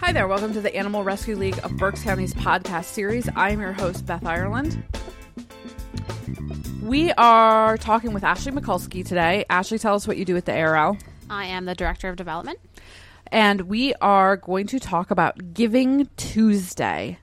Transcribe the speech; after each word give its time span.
Hi 0.00 0.12
there, 0.12 0.28
welcome 0.28 0.52
to 0.52 0.60
the 0.60 0.74
Animal 0.76 1.04
Rescue 1.04 1.36
League 1.36 1.58
of 1.64 1.74
Berks 1.78 2.02
County's 2.02 2.34
podcast 2.34 2.84
series. 2.84 3.28
I 3.34 3.50
am 3.50 3.60
your 3.60 3.72
host, 3.72 4.04
Beth 4.04 4.26
Ireland. 4.26 4.82
We 6.82 7.12
are 7.12 7.78
talking 7.78 8.12
with 8.12 8.22
Ashley 8.22 8.52
Mikulski 8.52 9.06
today. 9.06 9.46
Ashley, 9.48 9.78
tell 9.78 9.94
us 9.94 10.06
what 10.06 10.18
you 10.18 10.26
do 10.26 10.36
at 10.36 10.44
the 10.44 10.54
ARL. 10.54 10.98
I 11.30 11.46
am 11.46 11.64
the 11.64 11.74
Director 11.74 12.10
of 12.10 12.16
Development. 12.16 12.58
And 13.28 13.62
we 13.62 13.94
are 14.02 14.36
going 14.36 14.66
to 14.66 14.80
talk 14.80 15.10
about 15.10 15.54
Giving 15.54 16.10
Tuesday. 16.18 17.18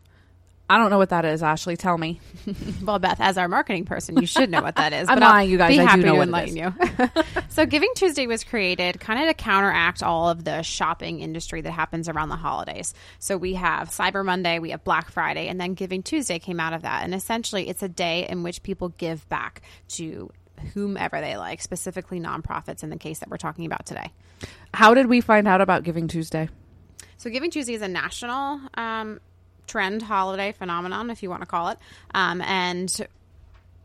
I 0.70 0.78
don't 0.78 0.90
know 0.90 0.98
what 0.98 1.10
that 1.10 1.24
is, 1.24 1.42
Ashley. 1.42 1.78
Tell 1.78 1.98
me. 1.98 2.20
well, 2.84 3.00
Beth, 3.00 3.22
as 3.22 3.38
our 3.38 3.48
marketing 3.48 3.86
person, 3.86 4.18
you 4.18 4.28
should 4.28 4.50
know 4.50 4.62
what 4.62 4.76
that 4.76 4.92
is. 4.92 5.08
I'm 5.10 5.16
but 5.16 5.24
I'll 5.24 5.32
lying, 5.32 5.50
you 5.50 5.58
guys. 5.58 5.70
Be 5.70 5.80
I 5.80 5.84
do 5.84 5.88
happy 5.88 6.02
know 6.04 6.12
to 6.12 6.18
what 6.18 6.28
enlighten 6.28 6.58
you. 6.58 6.74
so, 7.50 7.66
Giving 7.66 7.92
Tuesday 7.96 8.28
was 8.28 8.44
created 8.44 9.00
kind 9.00 9.22
of 9.22 9.28
to 9.28 9.34
counteract 9.34 10.04
all 10.04 10.30
of 10.30 10.44
the 10.44 10.64
shopping 10.64 11.22
industry 11.22 11.62
that 11.62 11.72
happens 11.72 12.10
around 12.10 12.30
the 12.30 12.36
holidays. 12.36 12.94
So, 13.20 13.38
we 13.38 13.54
have 13.54 13.90
Cyber 13.90 14.26
Monday, 14.26 14.60
we 14.60 14.72
have 14.72 14.84
Black 14.84 15.10
Friday, 15.10 15.48
and 15.48 15.60
then 15.60 15.74
Giving 15.74 16.04
Tuesday 16.04 16.38
came 16.38 16.60
out 16.60 16.74
of 16.74 16.82
that. 16.82 17.04
And 17.04 17.16
essentially, 17.16 17.70
it's 17.70 17.82
a 17.82 17.90
day 17.90 18.28
in 18.28 18.44
which 18.44 18.62
people 18.62 18.90
give 18.90 19.28
back 19.30 19.62
to 19.90 20.30
whomever 20.74 21.22
they 21.22 21.38
like, 21.38 21.62
specifically 21.62 22.20
nonprofits 22.20 22.84
in 22.84 22.90
the 22.90 22.98
case 22.98 23.20
that 23.20 23.30
we're 23.30 23.38
talking 23.38 23.66
about 23.66 23.86
today. 23.86 24.12
How 24.74 24.94
did 24.94 25.06
we 25.06 25.22
find 25.22 25.48
out 25.48 25.62
about 25.62 25.84
Giving 25.84 26.10
Tuesday? 26.10 26.50
So, 27.16 27.30
Giving 27.30 27.52
Tuesday 27.52 27.74
is 27.74 27.82
a 27.82 27.88
national 27.88 28.60
um, 28.74 29.22
trend, 29.68 30.02
holiday 30.02 30.52
phenomenon, 30.52 31.10
if 31.10 31.22
you 31.22 31.30
want 31.30 31.42
to 31.42 31.48
call 31.48 31.70
it. 31.70 31.78
Um, 32.14 32.42
and 32.42 33.08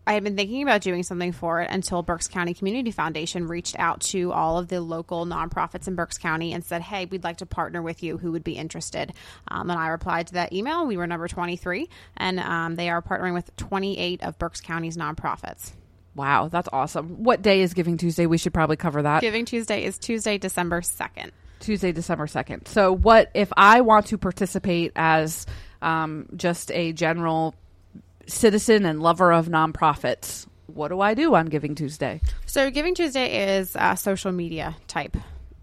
I 0.06 0.14
had 0.14 0.24
been 0.24 0.36
thinking 0.36 0.62
about 0.62 0.80
doing 0.80 1.04
something 1.04 1.30
for 1.30 1.60
it 1.60 1.70
until 1.70 2.02
Berks 2.02 2.26
County 2.26 2.54
Community 2.54 2.90
Foundation 2.90 3.46
reached 3.46 3.78
out 3.78 4.00
to 4.00 4.32
all 4.32 4.58
of 4.58 4.66
the 4.66 4.80
local 4.80 5.26
nonprofits 5.26 5.86
in 5.86 5.94
Berks 5.94 6.18
County 6.18 6.52
and 6.52 6.64
said, 6.64 6.82
Hey, 6.82 7.04
we'd 7.04 7.22
like 7.22 7.36
to 7.38 7.46
partner 7.46 7.80
with 7.80 8.02
you. 8.02 8.18
Who 8.18 8.32
would 8.32 8.42
be 8.42 8.54
interested? 8.54 9.12
Um, 9.46 9.70
and 9.70 9.78
I 9.78 9.88
replied 9.88 10.28
to 10.28 10.34
that 10.34 10.52
email. 10.52 10.86
We 10.86 10.96
were 10.96 11.06
number 11.06 11.28
23, 11.28 11.88
and 12.16 12.40
um, 12.40 12.74
they 12.74 12.90
are 12.90 13.00
partnering 13.00 13.34
with 13.34 13.54
28 13.56 14.24
of 14.24 14.38
Berks 14.38 14.60
County's 14.60 14.96
nonprofits. 14.96 15.72
Wow, 16.14 16.48
that's 16.48 16.68
awesome. 16.72 17.22
What 17.22 17.40
day 17.40 17.62
is 17.62 17.72
Giving 17.72 17.96
Tuesday? 17.96 18.26
We 18.26 18.38
should 18.38 18.52
probably 18.52 18.76
cover 18.76 19.02
that. 19.02 19.20
Giving 19.20 19.44
Tuesday 19.44 19.84
is 19.84 19.98
Tuesday, 19.98 20.36
December 20.36 20.80
2nd. 20.80 21.30
Tuesday, 21.60 21.92
December 21.92 22.26
2nd. 22.26 22.66
So, 22.68 22.92
what 22.92 23.30
if 23.34 23.52
I 23.56 23.82
want 23.82 24.06
to 24.06 24.18
participate 24.18 24.92
as 24.96 25.46
um, 25.82 26.28
just 26.36 26.70
a 26.72 26.92
general 26.92 27.54
citizen 28.26 28.86
and 28.86 29.02
lover 29.02 29.32
of 29.32 29.48
nonprofits? 29.48 30.46
What 30.66 30.88
do 30.88 31.00
I 31.00 31.14
do 31.14 31.34
on 31.34 31.46
Giving 31.46 31.74
Tuesday? 31.74 32.20
So, 32.46 32.70
Giving 32.70 32.94
Tuesday 32.94 33.56
is 33.58 33.76
a 33.78 33.96
social 33.96 34.32
media 34.32 34.76
type 34.86 35.16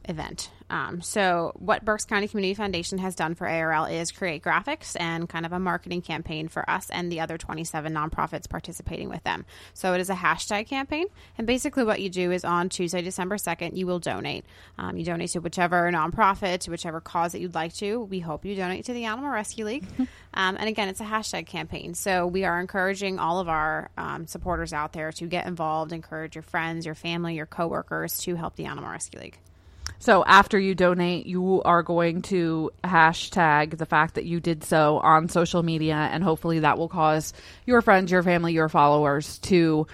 event. 0.09 0.49
Um, 0.69 1.01
so, 1.01 1.51
what 1.55 1.83
Berks 1.83 2.05
County 2.05 2.27
Community 2.27 2.53
Foundation 2.53 2.99
has 2.99 3.15
done 3.15 3.33
for 3.33 3.47
ARL 3.47 3.85
is 3.85 4.11
create 4.11 4.43
graphics 4.43 4.95
and 4.99 5.27
kind 5.27 5.45
of 5.45 5.51
a 5.51 5.59
marketing 5.59 6.01
campaign 6.01 6.47
for 6.47 6.69
us 6.69 6.89
and 6.91 7.11
the 7.11 7.21
other 7.21 7.37
27 7.37 7.91
nonprofits 7.91 8.47
participating 8.47 9.09
with 9.09 9.23
them. 9.23 9.45
So, 9.73 9.93
it 9.93 10.01
is 10.01 10.09
a 10.09 10.15
hashtag 10.15 10.67
campaign. 10.67 11.07
And 11.37 11.47
basically, 11.47 11.83
what 11.83 12.01
you 12.01 12.09
do 12.09 12.31
is 12.31 12.45
on 12.45 12.69
Tuesday, 12.69 13.01
December 13.01 13.37
2nd, 13.37 13.75
you 13.77 13.87
will 13.87 13.99
donate. 13.99 14.45
Um, 14.77 14.97
you 14.97 15.05
donate 15.05 15.31
to 15.31 15.39
whichever 15.39 15.91
nonprofit, 15.91 16.59
to 16.61 16.71
whichever 16.71 17.01
cause 17.01 17.31
that 17.31 17.39
you'd 17.39 17.55
like 17.55 17.73
to. 17.75 18.01
We 18.01 18.19
hope 18.19 18.45
you 18.45 18.55
donate 18.55 18.85
to 18.85 18.93
the 18.93 19.05
Animal 19.05 19.31
Rescue 19.31 19.65
League. 19.65 19.87
um, 20.33 20.55
and 20.59 20.69
again, 20.69 20.87
it's 20.89 21.01
a 21.01 21.05
hashtag 21.05 21.47
campaign. 21.47 21.95
So, 21.95 22.27
we 22.27 22.45
are 22.45 22.59
encouraging 22.59 23.17
all 23.17 23.39
of 23.39 23.49
our 23.49 23.89
um, 23.97 24.27
supporters 24.27 24.71
out 24.71 24.93
there 24.93 25.11
to 25.13 25.25
get 25.25 25.47
involved, 25.47 25.93
encourage 25.93 26.35
your 26.35 26.43
friends, 26.43 26.85
your 26.85 26.95
family, 26.95 27.35
your 27.35 27.47
coworkers 27.47 28.19
to 28.19 28.35
help 28.35 28.55
the 28.55 28.65
Animal 28.65 28.91
Rescue 28.91 29.19
League. 29.19 29.39
So 29.97 30.23
after 30.25 30.59
you 30.59 30.75
donate, 30.75 31.25
you 31.25 31.61
are 31.63 31.83
going 31.83 32.21
to 32.23 32.71
hashtag 32.83 33.77
the 33.77 33.85
fact 33.85 34.15
that 34.15 34.25
you 34.25 34.39
did 34.39 34.63
so 34.63 34.99
on 34.99 35.29
social 35.29 35.63
media, 35.63 35.95
and 35.95 36.23
hopefully 36.23 36.59
that 36.59 36.77
will 36.77 36.87
cause 36.87 37.33
your 37.65 37.81
friends, 37.81 38.11
your 38.11 38.23
family, 38.23 38.53
your 38.53 38.69
followers 38.69 39.39
to 39.39 39.87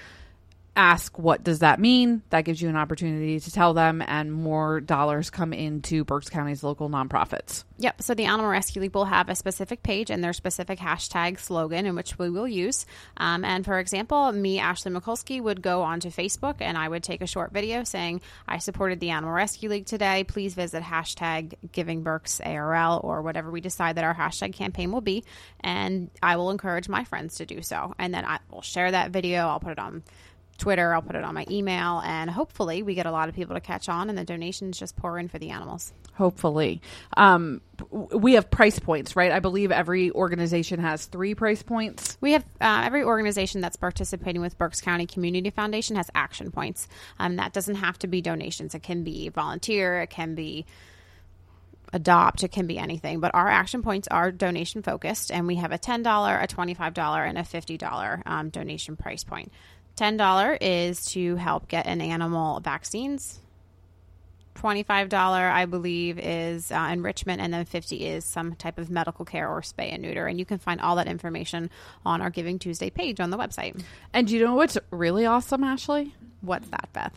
ask 0.75 1.17
what 1.17 1.43
does 1.43 1.59
that 1.59 1.79
mean 1.79 2.21
that 2.29 2.41
gives 2.41 2.61
you 2.61 2.69
an 2.69 2.75
opportunity 2.75 3.39
to 3.39 3.51
tell 3.51 3.73
them 3.73 4.01
and 4.05 4.31
more 4.31 4.81
dollars 4.81 5.29
come 5.29 5.53
into 5.53 6.03
berks 6.03 6.29
county's 6.29 6.63
local 6.63 6.89
nonprofits 6.89 7.63
Yep. 7.77 8.01
So 8.03 8.13
the 8.13 8.25
Animal 8.25 8.49
Rescue 8.49 8.81
League 8.81 8.95
will 8.95 9.05
have 9.05 9.27
a 9.27 9.35
specific 9.35 9.83
page 9.83 10.09
and 10.09 10.23
their 10.23 10.31
specific 10.31 10.79
hashtag 10.79 11.39
slogan 11.39 11.85
in 11.85 11.95
which 11.95 12.17
we 12.17 12.29
will 12.29 12.47
use. 12.47 12.85
Um, 13.17 13.43
and 13.43 13.65
for 13.65 13.79
example, 13.79 14.31
me, 14.31 14.59
Ashley 14.59 14.91
Mikulski, 14.93 15.41
would 15.41 15.61
go 15.61 15.81
onto 15.81 16.09
Facebook 16.09 16.55
and 16.61 16.77
I 16.77 16.87
would 16.87 17.03
take 17.03 17.21
a 17.21 17.27
short 17.27 17.51
video 17.51 17.83
saying, 17.83 18.21
I 18.47 18.59
supported 18.59 19.01
the 19.01 19.09
Animal 19.09 19.33
Rescue 19.33 19.69
League 19.69 19.87
today. 19.87 20.23
Please 20.23 20.53
visit 20.53 20.83
hashtag 20.83 21.55
Giving 21.73 22.01
Berks 22.01 22.39
ARL 22.39 23.01
or 23.03 23.21
whatever 23.21 23.51
we 23.51 23.59
decide 23.59 23.97
that 23.97 24.05
our 24.05 24.15
hashtag 24.15 24.53
campaign 24.53 24.93
will 24.93 25.01
be. 25.01 25.25
And 25.59 26.09
I 26.23 26.37
will 26.37 26.51
encourage 26.51 26.87
my 26.87 27.03
friends 27.03 27.35
to 27.35 27.45
do 27.45 27.61
so. 27.61 27.93
And 27.99 28.13
then 28.13 28.23
I 28.23 28.39
will 28.49 28.61
share 28.61 28.91
that 28.91 29.11
video. 29.11 29.47
I'll 29.47 29.59
put 29.59 29.73
it 29.73 29.79
on 29.79 30.03
Twitter, 30.57 30.93
I'll 30.93 31.01
put 31.01 31.15
it 31.15 31.23
on 31.23 31.33
my 31.33 31.45
email, 31.49 32.01
and 32.05 32.29
hopefully 32.29 32.83
we 32.83 32.95
get 32.95 33.05
a 33.05 33.11
lot 33.11 33.29
of 33.29 33.35
people 33.35 33.55
to 33.55 33.61
catch 33.61 33.89
on 33.89 34.09
and 34.09 34.17
the 34.17 34.23
donations 34.25 34.79
just 34.79 34.95
pour 34.95 35.19
in 35.19 35.27
for 35.27 35.39
the 35.39 35.49
animals. 35.51 35.93
hopefully 36.13 36.81
um, 37.17 37.61
we 37.91 38.33
have 38.33 38.49
price 38.49 38.79
points 38.79 39.15
right 39.15 39.31
i 39.31 39.39
believe 39.39 39.71
every 39.71 40.11
organization 40.11 40.79
has 40.79 41.05
three 41.07 41.35
price 41.35 41.61
points 41.63 42.17
We 42.21 42.31
have 42.33 42.43
uh, 42.61 42.81
every 42.85 43.03
organization 43.03 43.61
that's 43.61 43.75
participating 43.77 44.41
with 44.41 44.57
Berks 44.57 44.81
County 44.81 45.05
Community 45.05 45.49
Foundation 45.49 45.95
has 45.97 46.09
action 46.15 46.51
points. 46.51 46.87
Um, 47.19 47.35
that 47.37 47.53
doesn't 47.53 47.75
have 47.75 47.99
to 47.99 48.07
be 48.07 48.21
donations. 48.21 48.73
It 48.75 48.83
can 48.83 49.03
be 49.03 49.29
volunteer. 49.29 50.01
It 50.01 50.09
can 50.09 50.35
be 50.35 50.65
adopt. 51.93 52.43
It 52.43 52.49
can 52.51 52.67
be 52.67 52.77
anything. 52.77 53.19
But 53.19 53.35
our 53.35 53.47
action 53.47 53.81
points 53.83 54.07
are 54.09 54.31
donation 54.31 54.81
focused, 54.81 55.31
and 55.31 55.47
we 55.47 55.55
have 55.55 55.71
a 55.71 55.77
ten 55.77 56.03
dollar, 56.03 56.37
a 56.37 56.47
twenty 56.47 56.73
five 56.73 56.93
dollar, 56.93 57.23
and 57.23 57.37
a 57.37 57.43
fifty 57.43 57.77
dollar 57.77 58.21
um, 58.25 58.49
donation 58.49 58.95
price 58.95 59.23
point. 59.23 59.51
Ten 59.95 60.17
dollar 60.17 60.57
is 60.59 61.05
to 61.13 61.35
help 61.37 61.67
get 61.67 61.85
an 61.87 62.01
animal 62.01 62.59
vaccines. 62.59 63.39
$25 64.55 65.13
i 65.13 65.65
believe 65.65 66.17
is 66.17 66.71
uh, 66.71 66.89
enrichment 66.91 67.41
and 67.41 67.53
then 67.53 67.65
50 67.65 68.05
is 68.05 68.23
some 68.23 68.55
type 68.55 68.79
of 68.79 68.89
medical 68.89 69.25
care 69.25 69.49
or 69.49 69.61
spay 69.61 69.93
and 69.93 70.01
neuter. 70.01 70.27
And 70.27 70.39
you 70.39 70.45
can 70.45 70.57
find 70.57 70.79
all 70.81 70.95
that 70.95 71.07
information 71.07 71.69
on 72.05 72.21
our 72.21 72.29
giving 72.29 72.57
tuesday 72.57 72.89
page 72.89 73.19
on 73.19 73.29
the 73.29 73.37
website. 73.37 73.83
And 74.13 74.31
you 74.31 74.43
know 74.43 74.55
what's 74.55 74.77
really 74.91 75.25
awesome 75.25 75.63
ashley? 75.63 76.15
What's 76.41 76.67
that 76.69 76.89
beth? 76.93 77.13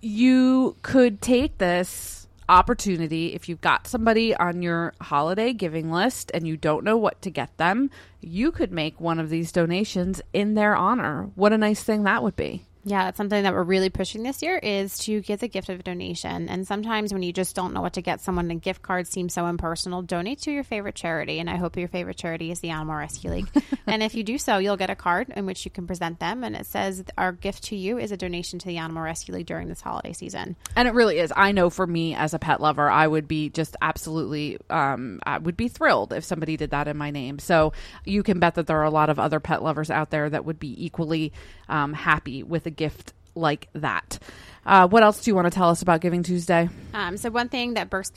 You 0.00 0.76
could 0.82 1.22
take 1.22 1.58
this 1.58 2.25
opportunity. 2.48 3.34
If 3.34 3.48
you've 3.48 3.60
got 3.60 3.86
somebody 3.86 4.34
on 4.34 4.62
your 4.62 4.94
holiday 5.00 5.52
giving 5.52 5.90
list 5.90 6.30
and 6.34 6.46
you 6.46 6.56
don't 6.56 6.84
know 6.84 6.96
what 6.96 7.20
to 7.22 7.30
get 7.30 7.56
them 7.56 7.90
you 8.26 8.50
could 8.50 8.72
make 8.72 9.00
one 9.00 9.20
of 9.20 9.30
these 9.30 9.52
donations 9.52 10.20
in 10.32 10.54
their 10.54 10.74
honor. 10.74 11.30
What 11.36 11.52
a 11.52 11.58
nice 11.58 11.82
thing 11.82 12.02
that 12.04 12.22
would 12.22 12.36
be 12.36 12.64
yeah 12.86 13.04
that's 13.04 13.16
something 13.16 13.42
that 13.42 13.52
we're 13.52 13.64
really 13.64 13.90
pushing 13.90 14.22
this 14.22 14.42
year 14.42 14.56
is 14.58 14.96
to 14.98 15.20
give 15.20 15.40
the 15.40 15.48
gift 15.48 15.68
of 15.68 15.80
a 15.80 15.82
donation. 15.82 16.48
And 16.48 16.66
sometimes 16.66 17.12
when 17.12 17.24
you 17.24 17.32
just 17.32 17.56
don't 17.56 17.74
know 17.74 17.82
what 17.82 17.94
to 17.94 18.00
get 18.00 18.20
someone 18.20 18.50
and 18.50 18.62
gift 18.62 18.80
card 18.80 19.08
seems 19.08 19.34
so 19.34 19.46
impersonal 19.46 20.02
donate 20.02 20.40
to 20.42 20.52
your 20.52 20.62
favorite 20.62 20.94
charity. 20.94 21.40
And 21.40 21.50
i 21.50 21.56
hope 21.56 21.76
your 21.76 21.88
favorite 21.88 22.16
charity 22.16 22.52
is 22.52 22.60
the 22.60 22.70
animal 22.70 22.94
rescue 22.94 23.30
league. 23.30 23.48
And 23.88 24.02
if 24.02 24.14
you 24.14 24.24
do 24.24 24.36
so 24.36 24.58
you'll 24.58 24.76
get 24.76 24.90
a 24.90 24.96
card 24.96 25.32
in 25.36 25.46
which 25.46 25.64
you 25.64 25.70
can 25.70 25.86
present 25.86 26.18
them. 26.18 26.42
And 26.42 26.56
it 26.56 26.66
says 26.66 27.04
our 27.18 27.32
gift 27.32 27.64
to 27.64 27.76
you 27.76 27.98
is 27.98 28.12
a 28.12 28.16
donation 28.16 28.58
to 28.60 28.66
the 28.66 28.78
animal 28.78 29.02
rescue 29.02 29.34
league 29.34 29.46
during 29.46 29.68
this 29.68 29.80
holiday 29.80 30.12
season. 30.12 30.56
And 30.74 30.88
it 30.88 30.94
really 30.94 31.18
is. 31.18 31.32
I 31.36 31.52
know 31.52 31.70
for 31.70 31.86
me 31.86 32.14
as 32.14 32.34
a 32.34 32.38
pet 32.38 32.60
lover 32.60 32.90
i 32.90 33.06
would 33.06 33.28
be 33.28 33.48
just 33.48 33.76
absolutely 33.82 34.58
um, 34.70 35.20
i 35.24 35.38
would 35.38 35.56
be 35.56 35.68
thrilled 35.68 36.12
if 36.12 36.24
somebody 36.24 36.56
did 36.56 36.70
that 36.70 36.88
in 36.88 36.96
my 36.96 37.10
name. 37.10 37.38
So 37.38 37.72
you 38.04 38.22
can 38.22 38.38
bet 38.38 38.54
that 38.56 38.66
there 38.66 38.78
are 38.78 38.84
a 38.84 38.90
lot 38.90 39.10
of 39.10 39.18
other 39.18 39.40
pet 39.40 39.62
lovers 39.62 39.90
out 39.90 40.10
there 40.10 40.30
that 40.30 40.44
would 40.44 40.58
be 40.58 40.84
equally 40.84 41.32
um, 41.68 41.92
happy 41.92 42.42
with 42.42 42.66
a 42.66 42.70
gift 42.76 43.15
like 43.36 43.68
that 43.74 44.18
uh, 44.64 44.88
what 44.88 45.04
else 45.04 45.22
do 45.22 45.30
you 45.30 45.34
want 45.36 45.46
to 45.46 45.50
tell 45.50 45.70
us 45.70 45.82
about 45.82 46.00
giving 46.00 46.22
tuesday 46.22 46.68
Um, 46.96 47.18
so 47.18 47.30
one 47.30 47.50
thing 47.50 47.74
that 47.74 47.90
Berks, 47.90 48.10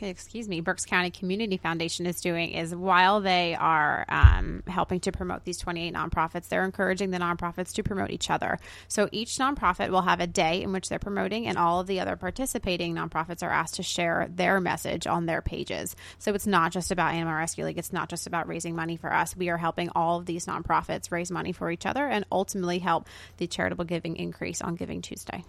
excuse 0.00 0.48
me, 0.48 0.62
Berks 0.62 0.86
County 0.86 1.10
Community 1.10 1.58
Foundation 1.58 2.06
is 2.06 2.22
doing 2.22 2.52
is 2.52 2.74
while 2.74 3.20
they 3.20 3.54
are 3.54 4.06
um, 4.08 4.62
helping 4.66 5.00
to 5.00 5.12
promote 5.12 5.44
these 5.44 5.58
28 5.58 5.92
nonprofits, 5.92 6.48
they're 6.48 6.64
encouraging 6.64 7.10
the 7.10 7.18
nonprofits 7.18 7.74
to 7.74 7.82
promote 7.82 8.10
each 8.10 8.30
other. 8.30 8.58
So 8.88 9.10
each 9.12 9.36
nonprofit 9.36 9.90
will 9.90 10.00
have 10.00 10.20
a 10.20 10.26
day 10.26 10.62
in 10.62 10.72
which 10.72 10.88
they're 10.88 10.98
promoting, 10.98 11.46
and 11.46 11.58
all 11.58 11.80
of 11.80 11.86
the 11.86 12.00
other 12.00 12.16
participating 12.16 12.94
nonprofits 12.94 13.42
are 13.42 13.50
asked 13.50 13.74
to 13.74 13.82
share 13.82 14.26
their 14.30 14.58
message 14.58 15.06
on 15.06 15.26
their 15.26 15.42
pages. 15.42 15.94
So 16.18 16.32
it's 16.32 16.46
not 16.46 16.72
just 16.72 16.90
about 16.90 17.12
Animal 17.12 17.34
Rescue 17.34 17.66
League. 17.66 17.76
It's 17.76 17.92
not 17.92 18.08
just 18.08 18.26
about 18.26 18.48
raising 18.48 18.74
money 18.74 18.96
for 18.96 19.12
us. 19.12 19.36
We 19.36 19.50
are 19.50 19.58
helping 19.58 19.90
all 19.94 20.18
of 20.18 20.24
these 20.24 20.46
nonprofits 20.46 21.10
raise 21.10 21.30
money 21.30 21.52
for 21.52 21.70
each 21.70 21.84
other 21.84 22.06
and 22.06 22.24
ultimately 22.32 22.78
help 22.78 23.06
the 23.36 23.46
charitable 23.46 23.84
giving 23.84 24.16
increase 24.16 24.53
on 24.62 24.74
Giving 24.74 25.02
Tuesday. 25.02 25.44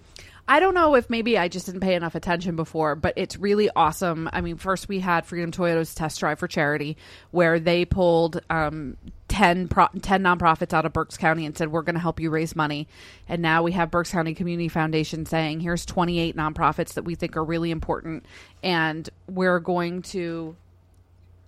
I 0.47 0.59
don't 0.59 0.75
know 0.75 0.95
if 0.95 1.09
maybe 1.09 1.37
I 1.37 1.47
just 1.47 1.65
didn't 1.65 1.81
pay 1.81 1.95
enough 1.95 2.13
attention 2.13 2.55
before, 2.55 2.95
but 2.95 3.13
it's 3.15 3.35
really 3.37 3.69
awesome. 3.75 4.29
I 4.31 4.41
mean, 4.41 4.57
first 4.57 4.87
we 4.87 4.99
had 4.99 5.25
Freedom 5.25 5.51
Toyota's 5.51 5.95
test 5.95 6.19
drive 6.19 6.37
for 6.37 6.47
charity, 6.47 6.97
where 7.31 7.59
they 7.59 7.83
pulled 7.83 8.39
um, 8.51 8.95
10, 9.27 9.67
pro- 9.69 9.87
10 9.99 10.21
nonprofits 10.21 10.71
out 10.71 10.85
of 10.85 10.93
Berks 10.93 11.17
County 11.17 11.47
and 11.47 11.57
said, 11.57 11.71
We're 11.71 11.81
going 11.81 11.95
to 11.95 12.01
help 12.01 12.19
you 12.19 12.29
raise 12.29 12.55
money. 12.55 12.87
And 13.27 13.41
now 13.41 13.63
we 13.63 13.71
have 13.71 13.89
Berks 13.89 14.11
County 14.11 14.35
Community 14.35 14.69
Foundation 14.69 15.25
saying, 15.25 15.61
Here's 15.61 15.83
28 15.85 16.35
nonprofits 16.35 16.93
that 16.93 17.03
we 17.05 17.15
think 17.15 17.35
are 17.37 17.43
really 17.43 17.71
important, 17.71 18.25
and 18.61 19.09
we're 19.27 19.59
going 19.59 20.03
to 20.03 20.55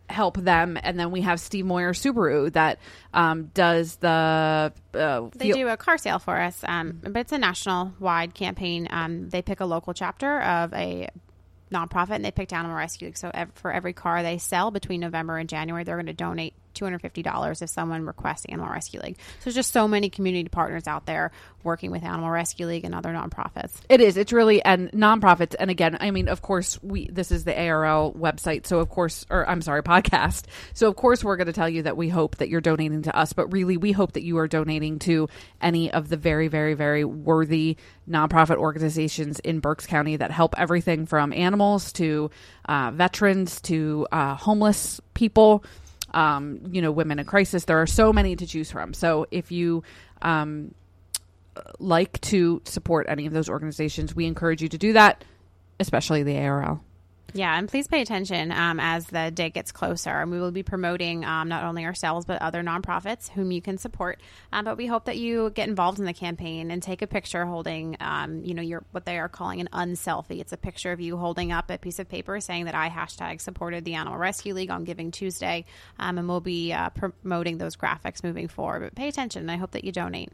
help 0.10 0.38
them. 0.38 0.78
And 0.82 1.00
then 1.00 1.12
we 1.12 1.22
have 1.22 1.40
Steve 1.40 1.66
Moyer 1.66 1.94
Subaru 1.94 2.52
that 2.54 2.80
um, 3.14 3.46
does 3.54 3.98
the. 3.98 4.74
Uh, 4.94 5.30
they 5.36 5.52
do 5.52 5.68
a 5.68 5.78
car 5.78 5.98
sale 5.98 6.20
for 6.20 6.40
us, 6.40 6.64
um, 6.64 7.00
but 7.04 7.18
it's 7.18 7.32
a 7.32 7.38
national 7.38 7.94
wide 8.00 8.34
campaign. 8.34 8.88
Um, 8.90 9.30
they 9.30 9.42
pick 9.42 9.60
a 9.60 9.66
local 9.66 9.94
chapter 9.94 10.42
of 10.42 10.74
a 10.74 11.10
nonprofit 11.72 12.12
and 12.16 12.26
they 12.26 12.32
pick 12.32 12.54
Animal 12.54 12.76
Rescue 12.76 13.12
So 13.16 13.30
ev- 13.34 13.52
for 13.56 13.72
every 13.72 13.94
car 13.94 14.24
they 14.24 14.38
sell 14.38 14.72
between 14.72 15.02
November 15.02 15.38
and 15.38 15.50
January, 15.50 15.84
they're 15.84 15.98
going 15.98 16.06
to 16.08 16.14
donate 16.14 16.54
$250 16.80 17.62
if 17.62 17.70
someone 17.70 18.06
requests 18.06 18.46
Animal 18.46 18.72
Rescue 18.72 19.02
League. 19.02 19.18
So 19.18 19.46
there's 19.46 19.56
just 19.56 19.72
so 19.72 19.88
many 19.88 20.10
community 20.10 20.50
partners 20.50 20.88
out 20.88 21.06
there 21.06 21.32
working 21.64 21.92
with 21.92 22.04
Animal 22.04 22.30
Rescue 22.30 22.66
League 22.66 22.86
and 22.86 22.96
other 22.96 23.10
nonprofits. 23.10 23.74
It 23.90 24.02
is. 24.02 24.18
It's 24.18 24.32
really 24.32 24.64
and 24.64 24.92
nonprofits. 24.92 25.56
And 25.60 25.70
again, 25.70 25.98
I 26.00 26.12
mean, 26.12 26.30
of 26.30 26.42
course, 26.42 26.82
we 26.82 27.08
this 27.10 27.32
is 27.32 27.44
the 27.44 27.60
ARL 27.60 28.14
website, 28.14 28.66
so 28.66 28.80
of 28.80 28.90
course, 28.90 29.26
or 29.30 29.48
I'm 29.48 29.62
sorry, 29.62 29.84
podcast. 29.88 30.46
So 30.74 30.88
of 30.88 30.96
course, 30.96 31.24
we're 31.24 31.36
going 31.38 31.48
to 31.48 31.54
tell 31.54 31.70
you 31.70 31.84
that 31.84 31.98
we 31.98 32.10
hope 32.10 32.38
that 32.38 32.50
you're 32.50 32.62
donating 32.62 33.04
to 33.04 33.16
us, 33.16 33.34
but 33.34 33.52
really, 33.52 33.78
we 33.78 33.92
hope 33.92 34.14
that 34.14 34.24
you 34.24 34.38
are 34.38 34.48
donating 34.48 35.00
to 35.00 35.28
any 35.62 35.92
of 35.92 36.10
the 36.10 36.18
very, 36.18 36.48
very, 36.48 36.74
very 36.74 37.04
worthy 37.04 37.78
nonprofit 38.10 38.58
organizations 38.58 39.40
in 39.40 39.60
Berks 39.60 39.86
County 39.86 40.16
that 40.16 40.32
help 40.32 40.56
everything 40.58 41.06
from 41.06 41.34
animals 41.34 41.92
to 41.94 42.32
uh, 42.68 42.92
veterans 42.92 43.62
to 43.62 44.08
uh, 44.12 44.36
homeless 44.36 45.02
people 45.14 45.64
um, 46.18 46.62
you 46.72 46.82
know, 46.82 46.92
women 46.92 47.20
in 47.20 47.26
crisis. 47.26 47.66
There 47.66 47.80
are 47.80 47.86
so 47.86 48.12
many 48.12 48.36
to 48.36 48.48
choose 48.48 48.72
from. 48.72 48.96
So 48.96 49.28
if 49.30 49.52
you 49.52 49.84
um, 50.24 50.74
like 51.78 52.20
to 52.22 52.60
support 52.66 53.06
any 53.08 53.28
of 53.28 53.34
those 53.34 53.48
organizations, 53.48 54.16
we 54.16 54.26
encourage 54.26 54.64
you 54.64 54.68
to 54.70 54.80
do 54.80 54.94
that, 54.94 55.24
especially 55.80 56.24
the 56.24 56.40
ARL. 56.40 56.84
Yeah, 57.34 57.58
and 57.58 57.68
please 57.68 57.88
pay 57.88 58.02
attention 58.02 58.52
um, 58.52 58.80
as 58.80 59.06
the 59.08 59.32
day 59.32 59.50
gets 59.50 59.72
closer. 59.72 60.10
And 60.10 60.32
we 60.32 60.40
will 60.40 60.52
be 60.52 60.64
promoting 60.64 61.26
um, 61.26 61.50
not 61.50 61.64
only 61.64 61.86
ourselves, 61.86 62.26
but 62.26 62.42
other 62.42 62.64
nonprofits 62.64 63.30
whom 63.30 63.52
you 63.52 63.62
can 63.62 63.78
support. 63.78 64.22
Um, 64.52 64.66
but 64.66 64.78
we 64.78 64.88
hope 64.88 65.06
that 65.06 65.18
you 65.18 65.50
get 65.52 65.68
involved 65.68 66.00
in 66.00 66.06
the 66.06 66.14
campaign 66.14 66.72
and 66.72 66.82
take 66.82 67.02
a 67.02 67.08
picture 67.08 67.46
holding, 67.46 67.98
um, 68.00 68.44
you 68.44 68.54
know, 68.54 68.62
your 68.62 68.84
what 68.92 69.06
they 69.06 69.18
are 69.20 69.30
calling 69.30 69.60
an 69.60 69.70
unselfie. 69.74 70.40
It's 70.40 70.54
a 70.54 70.58
picture 70.58 70.92
of 70.92 71.02
you 71.02 71.18
holding 71.18 71.52
up 71.52 71.70
a 71.70 71.78
piece 71.78 72.00
of 72.00 72.08
paper 72.08 72.40
saying 72.40 72.66
that 72.66 72.76
I 72.76 72.90
hashtag 72.90 73.42
supported 73.42 73.84
the 73.84 73.96
Animal 73.96 74.18
Rescue 74.18 74.54
League 74.54 74.72
on 74.72 74.86
Giving 74.86 75.12
Tuesday. 75.12 75.66
Um, 76.00 76.18
and 76.18 76.28
we'll 76.28 76.40
be 76.40 76.72
uh, 76.72 76.90
promoting 76.92 77.58
those 77.58 77.76
graphics 77.76 78.24
moving 78.24 78.48
forward. 78.48 78.82
But 78.84 78.96
pay 78.96 79.10
attention. 79.10 79.50
I 79.50 79.58
hope 79.58 79.72
that 79.72 79.84
you 79.84 79.92
donate. 79.92 80.32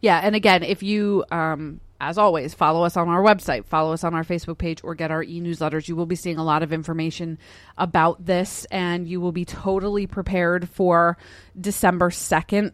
Yeah, 0.00 0.20
and 0.22 0.36
again, 0.36 0.62
if 0.62 0.82
you 0.82 1.24
um, 1.32 1.80
as 2.00 2.18
always, 2.18 2.54
follow 2.54 2.84
us 2.84 2.96
on 2.96 3.08
our 3.08 3.22
website, 3.22 3.64
follow 3.64 3.92
us 3.92 4.04
on 4.04 4.14
our 4.14 4.24
Facebook 4.24 4.58
page, 4.58 4.80
or 4.84 4.94
get 4.94 5.10
our 5.10 5.22
e 5.22 5.40
newsletters. 5.40 5.88
You 5.88 5.96
will 5.96 6.06
be 6.06 6.16
seeing 6.16 6.38
a 6.38 6.44
lot 6.44 6.62
of 6.62 6.72
information 6.72 7.38
about 7.78 8.24
this, 8.24 8.66
and 8.70 9.08
you 9.08 9.20
will 9.20 9.32
be 9.32 9.44
totally 9.44 10.06
prepared 10.06 10.68
for 10.68 11.16
December 11.58 12.10
2nd 12.10 12.72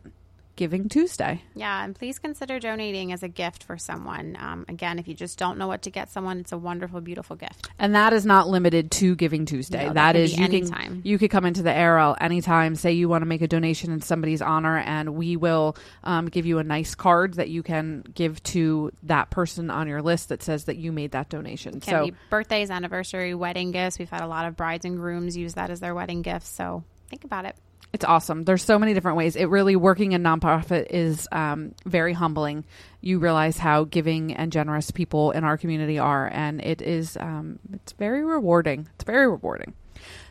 Giving 0.55 0.89
Tuesday. 0.89 1.43
Yeah, 1.55 1.83
and 1.83 1.95
please 1.95 2.19
consider 2.19 2.61
donating 2.61 3.13
as 3.13 3.23
a 3.23 3.29
gift 3.29 3.65
for 3.65 3.79
someone. 3.79 4.37
Um, 4.39 4.67
again, 4.69 4.99
if 4.99 5.09
you 5.09 5.15
just 5.15 5.39
don't 5.39 5.57
know 5.57 5.67
what 5.67 5.83
to 5.83 5.91
get 5.91 6.11
someone, 6.11 6.41
it's 6.41 6.53
a 6.53 6.59
wonderful, 6.59 7.01
beautiful 7.01 7.37
gift. 7.37 7.71
And 7.79 7.95
that 7.95 8.13
is 8.13 8.27
not 8.27 8.49
limited 8.49 8.91
to 8.93 9.15
Giving 9.15 9.47
Tuesday. 9.47 9.87
No, 9.87 9.95
that, 9.95 10.13
that 10.13 10.17
is 10.17 10.37
you 10.37 10.45
anytime. 10.45 10.83
can 10.83 11.03
you 11.05 11.19
could 11.19 11.31
come 11.31 11.47
into 11.47 11.63
the 11.63 11.73
ARL 11.75 12.17
anytime. 12.21 12.75
Say 12.75 12.93
you 12.93 13.09
want 13.09 13.23
to 13.23 13.27
make 13.27 13.41
a 13.41 13.49
donation 13.49 13.93
in 13.93 14.03
somebody's 14.03 14.43
honor, 14.43 14.79
and 14.79 15.15
we 15.15 15.37
will 15.37 15.77
um, 16.05 16.27
give 16.27 16.45
you 16.45 16.59
a 16.59 16.65
nice 16.65 16.95
card 16.95 17.35
that 17.35 17.49
you 17.49 17.63
can 17.63 18.05
give 18.15 18.43
to 18.45 18.93
that 19.05 19.31
person 19.31 19.71
on 19.71 19.89
your 19.89 20.03
list 20.03 20.29
that 20.29 20.43
says 20.43 20.65
that 20.65 20.77
you 20.77 20.93
made 20.93 21.13
that 21.13 21.29
donation. 21.29 21.81
Can 21.81 21.95
so 21.95 22.05
be 22.07 22.15
birthdays, 22.31 22.71
anniversary, 22.71 23.35
wedding 23.35 23.71
gifts. 23.71 23.99
We've 23.99 24.11
had 24.11 24.23
a 24.23 24.27
lot 24.27 24.47
of 24.47 24.57
brides 24.57 24.85
and 24.85 24.97
grooms 24.97 25.37
use 25.37 25.55
that 25.55 25.71
as 25.71 25.81
their 25.81 25.95
wedding 25.95 26.23
gifts. 26.23 26.49
So 26.49 26.85
think 27.09 27.25
about 27.25 27.47
it. 27.47 27.57
It's 27.93 28.07
awesome. 28.07 28.45
There's 28.45 28.65
so 28.65 28.79
many 28.79 28.95
different 28.95 29.19
ways. 29.19 29.37
It 29.37 29.45
really 29.47 29.77
working 29.77 30.13
in 30.13 30.23
nonprofit 30.23 30.87
is 30.91 31.29
um, 31.31 31.75
very 31.85 32.15
humbling. 32.15 32.65
You 33.03 33.19
realize 33.19 33.59
how 33.59 33.85
giving 33.85 34.33
and 34.33 34.51
generous 34.51 34.91
people 34.91 35.33
in 35.33 35.45
our 35.45 35.59
community 35.59 35.99
are, 35.99 36.27
and 36.33 36.63
it 36.63 36.81
is 36.81 37.19
um, 37.19 37.59
it's 37.73 37.93
very 37.93 38.25
rewarding. 38.25 38.89
It's 38.95 39.05
very 39.05 39.29
rewarding. 39.29 39.75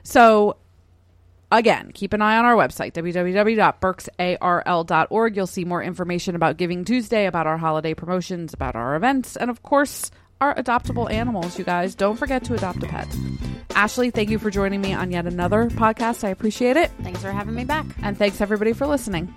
So 0.02 0.58
again, 1.52 1.92
keep 1.94 2.14
an 2.14 2.24
eye 2.24 2.38
on 2.38 2.46
our 2.46 2.56
website, 2.56 2.94
www.berksarl.org. 2.94 5.36
You'll 5.36 5.48
see 5.48 5.66
more 5.66 5.84
information 5.84 6.36
about 6.36 6.58
Giving 6.58 6.84
Tuesday, 6.84 7.28
about 7.28 7.46
our 7.46 7.58
holiday 7.58 7.94
promotions, 7.94 8.56
about 8.56 8.76
our 8.76 8.96
events, 8.96 9.36
and 9.36 9.52
of 9.52 9.62
course, 9.62 10.10
our 10.42 10.56
adoptable 10.56 11.10
animals, 11.10 11.58
you 11.58 11.64
guys. 11.64 11.96
Don't 11.96 12.18
forget 12.18 12.44
to 12.46 12.56
adopt 12.56 12.84
a 12.84 12.88
pet. 12.88 13.08
Ashley, 13.76 14.12
thank 14.12 14.30
you 14.30 14.38
for 14.38 14.50
joining 14.50 14.82
me 14.82 14.94
on 14.94 15.12
yet 15.12 15.26
another 15.26 15.70
podcast. 15.70 16.24
I 16.24 16.30
appreciate 16.30 16.76
it. 16.76 16.92
Thanks 17.04 17.22
for 17.22 17.32
having 17.32 17.56
me 17.56 17.64
back. 17.64 17.86
And 18.02 18.18
thanks 18.18 18.42
everybody 18.42 18.74
for 18.74 18.86
listening. 18.86 19.34